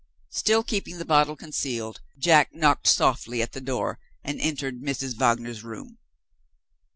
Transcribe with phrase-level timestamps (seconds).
[0.31, 5.15] Still keeping the bottle concealed, Jack knocked softly at the door, and entered Mrs.
[5.15, 5.99] Wagner's room.